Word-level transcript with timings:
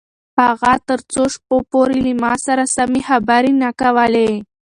اغا 0.49 0.73
تر 0.87 0.99
څو 1.11 1.23
شپو 1.33 1.57
پورې 1.71 1.97
له 2.05 2.13
ما 2.21 2.33
سره 2.45 2.63
سمې 2.75 3.01
خبرې 3.09 3.51
نه 3.61 3.69
کولې. 3.81 4.29